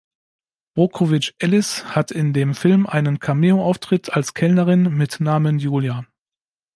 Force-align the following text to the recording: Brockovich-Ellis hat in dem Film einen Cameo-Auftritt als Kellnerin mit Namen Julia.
Brockovich-Ellis 0.73 1.85
hat 1.93 2.09
in 2.09 2.33
dem 2.33 2.55
Film 2.55 2.87
einen 2.87 3.19
Cameo-Auftritt 3.19 4.11
als 4.11 4.33
Kellnerin 4.33 4.97
mit 4.97 5.19
Namen 5.19 5.59
Julia. 5.59 6.07